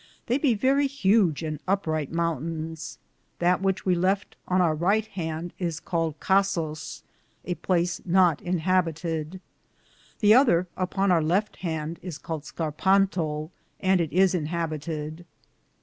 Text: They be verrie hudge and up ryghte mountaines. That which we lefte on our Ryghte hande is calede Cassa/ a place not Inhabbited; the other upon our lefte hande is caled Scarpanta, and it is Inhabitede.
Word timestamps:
They 0.25 0.39
be 0.39 0.55
verrie 0.55 0.87
hudge 0.87 1.43
and 1.43 1.59
up 1.67 1.85
ryghte 1.85 2.09
mountaines. 2.09 2.97
That 3.37 3.61
which 3.61 3.85
we 3.85 3.93
lefte 3.93 4.33
on 4.47 4.59
our 4.59 4.75
Ryghte 4.75 5.09
hande 5.09 5.53
is 5.59 5.79
calede 5.79 6.17
Cassa/ 6.19 7.03
a 7.45 7.53
place 7.53 8.01
not 8.03 8.39
Inhabbited; 8.39 9.39
the 10.19 10.33
other 10.33 10.67
upon 10.75 11.11
our 11.11 11.21
lefte 11.21 11.57
hande 11.57 11.99
is 12.01 12.17
caled 12.17 12.45
Scarpanta, 12.45 13.51
and 13.79 14.01
it 14.01 14.11
is 14.11 14.33
Inhabitede. 14.33 15.23